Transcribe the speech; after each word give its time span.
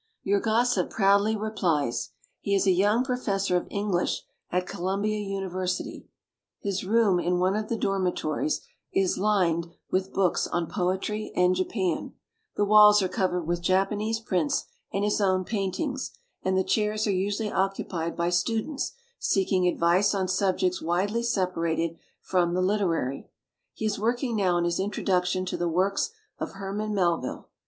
Your 0.23 0.39
Gossip 0.39 0.89
proudly 0.89 1.35
replies. 1.35 2.09
He 2.39 2.55
is 2.55 2.65
a 2.65 2.71
young 2.71 3.03
professor 3.03 3.55
of 3.55 3.67
English 3.69 4.23
at 4.51 4.65
Co 4.65 4.79
lumbia 4.81 5.23
University, 5.23 5.89
New 5.91 5.95
York. 5.99 6.05
His 6.61 6.83
room 6.83 7.19
in 7.19 7.37
one 7.37 7.55
of 7.55 7.69
the 7.69 7.77
dormitories 7.77 8.61
is 8.91 9.19
lined 9.19 9.67
with 9.91 10.11
books 10.11 10.47
on 10.47 10.65
poetry 10.65 11.31
and 11.35 11.53
Japan, 11.55 12.13
the 12.55 12.65
walls 12.65 13.03
are 13.03 13.07
covered 13.07 13.43
with 13.43 13.61
Japanese 13.61 14.19
prints 14.19 14.65
and 14.91 15.03
his 15.03 15.21
own 15.21 15.43
paintings, 15.43 16.17
and 16.41 16.57
the 16.57 16.63
chairs 16.63 17.05
are 17.05 17.11
usually 17.11 17.51
occupied 17.51 18.17
by 18.17 18.31
students 18.31 18.93
seek 19.19 19.51
ing 19.51 19.67
advice 19.67 20.15
on 20.15 20.27
subjects 20.27 20.81
widely 20.81 21.21
sepa 21.21 21.57
rated 21.57 21.95
from 22.23 22.55
the 22.55 22.61
literary. 22.63 23.29
He 23.75 23.85
is 23.85 23.99
work 23.99 24.23
ing 24.23 24.37
now 24.37 24.55
on 24.55 24.63
his 24.63 24.79
introduction 24.79 25.45
to 25.45 25.57
the 25.57 25.69
works 25.69 26.09
of 26.39 26.53
Herman 26.53 26.95
Melville. 26.95 27.49